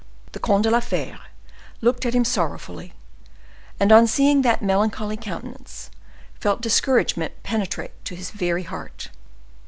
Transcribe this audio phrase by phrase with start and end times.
[0.31, 1.19] The Comte de la Fere
[1.79, 2.93] looked at him sorrowfully,
[3.79, 5.91] and on seeing that melancholy countenance,
[6.39, 9.11] felt discouragement penetrate to his very heart.